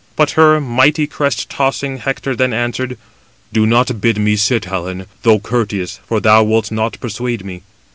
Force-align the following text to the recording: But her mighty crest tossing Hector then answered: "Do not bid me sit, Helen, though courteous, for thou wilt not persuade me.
But 0.15 0.31
her 0.31 0.59
mighty 0.59 1.05
crest 1.05 1.47
tossing 1.47 1.97
Hector 1.99 2.35
then 2.35 2.53
answered: 2.53 2.97
"Do 3.53 3.67
not 3.67 4.01
bid 4.01 4.17
me 4.17 4.35
sit, 4.35 4.65
Helen, 4.65 5.05
though 5.21 5.37
courteous, 5.37 5.99
for 6.07 6.19
thou 6.19 6.41
wilt 6.41 6.71
not 6.71 6.99
persuade 6.99 7.45
me. 7.45 7.61